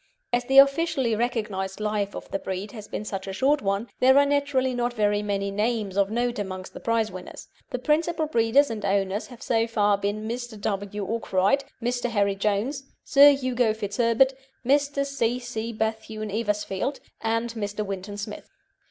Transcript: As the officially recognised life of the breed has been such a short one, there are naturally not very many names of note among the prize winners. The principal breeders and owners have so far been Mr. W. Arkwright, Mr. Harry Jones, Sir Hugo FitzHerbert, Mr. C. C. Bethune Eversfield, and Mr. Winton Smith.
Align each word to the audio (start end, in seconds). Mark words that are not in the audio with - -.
As 0.33 0.45
the 0.45 0.57
officially 0.57 1.15
recognised 1.15 1.79
life 1.79 2.15
of 2.15 2.27
the 2.31 2.39
breed 2.39 2.71
has 2.71 2.87
been 2.87 3.05
such 3.05 3.27
a 3.27 3.33
short 3.33 3.61
one, 3.61 3.87
there 3.99 4.17
are 4.17 4.25
naturally 4.25 4.73
not 4.73 4.93
very 4.95 5.21
many 5.21 5.51
names 5.51 5.95
of 5.95 6.09
note 6.09 6.39
among 6.39 6.65
the 6.73 6.79
prize 6.79 7.11
winners. 7.11 7.47
The 7.69 7.77
principal 7.77 8.25
breeders 8.25 8.71
and 8.71 8.83
owners 8.83 9.27
have 9.27 9.43
so 9.43 9.67
far 9.67 9.99
been 9.99 10.27
Mr. 10.27 10.59
W. 10.59 11.05
Arkwright, 11.05 11.65
Mr. 11.83 12.09
Harry 12.09 12.33
Jones, 12.35 12.83
Sir 13.03 13.29
Hugo 13.31 13.75
FitzHerbert, 13.75 14.33
Mr. 14.65 15.05
C. 15.05 15.37
C. 15.37 15.71
Bethune 15.71 16.31
Eversfield, 16.31 16.99
and 17.21 17.53
Mr. 17.53 17.85
Winton 17.85 18.17
Smith. 18.17 18.49